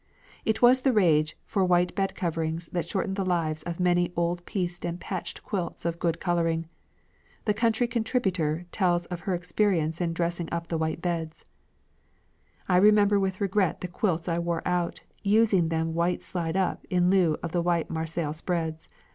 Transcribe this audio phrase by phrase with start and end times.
[0.45, 4.43] It was the rage for white bed coverings that shortened the lives of many old
[4.47, 6.65] pieced and patched quilts of good colouring.
[7.45, 11.45] The "Country Contributor" tells of her experiences in dressing up the white beds:
[12.67, 17.11] "I remember with regret the quilts I wore out, using them white side up in
[17.11, 18.89] lieu of white Marseilles spreads.